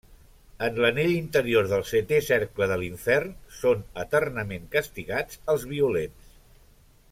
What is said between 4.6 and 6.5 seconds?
castigats els violents.